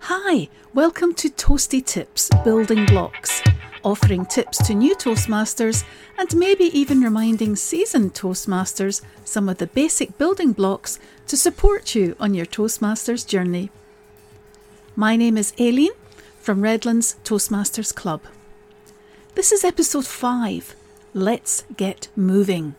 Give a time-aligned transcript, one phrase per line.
[0.00, 3.42] Hi, welcome to Toastie Tips Building Blocks,
[3.82, 5.84] offering tips to new Toastmasters
[6.16, 12.14] and maybe even reminding seasoned Toastmasters some of the basic building blocks to support you
[12.20, 13.70] on your Toastmasters journey.
[14.94, 15.92] My name is Aileen
[16.38, 18.22] from Redlands Toastmasters Club.
[19.34, 20.76] This is episode 5
[21.14, 22.76] Let's Get Moving.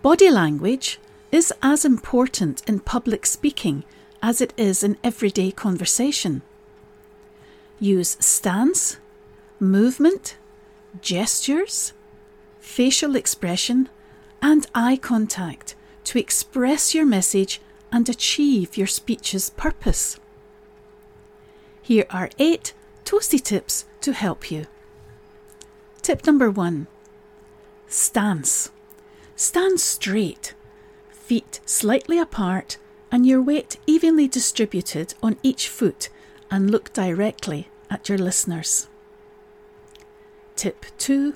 [0.00, 1.00] Body language
[1.32, 3.84] is as important in public speaking
[4.22, 6.42] as it is in everyday conversation.
[7.80, 8.98] Use stance,
[9.60, 10.36] movement,
[11.00, 11.92] gestures,
[12.58, 13.88] facial expression,
[14.42, 17.60] and eye contact to express your message
[17.92, 20.18] and achieve your speech's purpose.
[21.82, 24.66] Here are eight toastie tips to help you.
[26.02, 26.86] Tip number one
[27.86, 28.70] Stance.
[29.36, 30.54] Stand straight,
[31.10, 32.76] feet slightly apart
[33.10, 36.08] and your weight evenly distributed on each foot
[36.50, 38.88] and look directly at your listeners.
[40.56, 41.34] Tip 2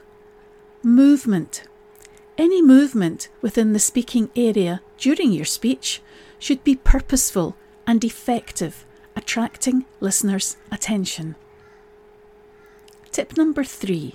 [0.82, 1.64] Movement.
[2.36, 6.02] Any movement within the speaking area during your speech
[6.38, 7.56] should be purposeful
[7.86, 8.84] and effective,
[9.14, 11.36] attracting listeners' attention.
[13.12, 14.14] Tip number 3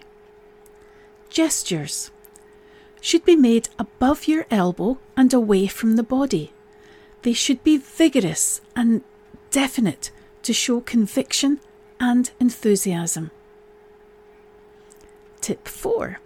[1.29, 2.11] Gestures
[2.99, 6.51] should be made above your elbow and away from the body
[7.27, 9.01] they should be vigorous and
[9.51, 10.11] definite
[10.43, 11.59] to show conviction
[11.99, 13.31] and enthusiasm.
[15.41, 16.21] Tip 4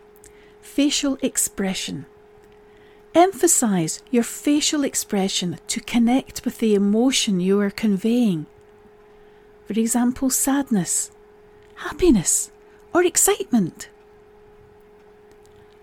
[0.61, 2.05] Facial expression.
[3.15, 8.45] Emphasize your facial expression to connect with the emotion you are conveying.
[9.65, 11.09] For example, sadness,
[11.77, 12.51] happiness,
[12.93, 13.89] or excitement.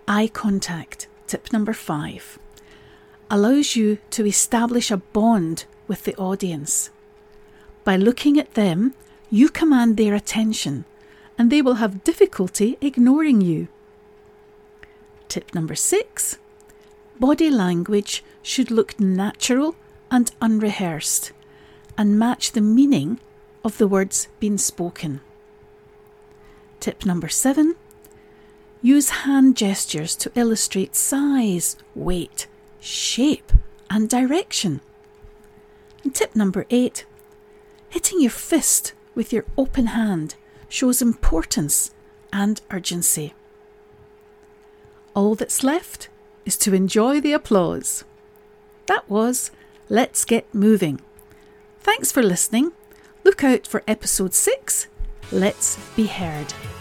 [0.06, 1.08] Eye contact.
[1.26, 2.38] Tip number five
[3.30, 6.90] allows you to establish a bond with the audience.
[7.84, 8.94] By looking at them,
[9.30, 10.84] you command their attention
[11.36, 13.68] and they will have difficulty ignoring you.
[15.28, 16.38] Tip number six
[17.20, 19.74] body language should look natural
[20.10, 21.32] and unrehearsed
[21.96, 23.18] and match the meaning
[23.64, 25.20] of the words being spoken.
[26.80, 27.74] Tip number seven
[28.80, 32.46] use hand gestures to illustrate size, weight,
[32.80, 33.52] shape,
[33.90, 34.80] and direction.
[36.04, 37.04] And tip number eight
[37.88, 40.34] hitting your fist with your open hand
[40.68, 41.92] shows importance
[42.32, 43.34] and urgency.
[45.14, 46.08] All that's left
[46.44, 48.04] is to enjoy the applause.
[48.86, 49.50] That was
[49.88, 51.00] Let's Get Moving.
[51.80, 52.72] Thanks for listening.
[53.24, 54.86] Look out for episode 6
[55.32, 56.77] Let's Be Heard.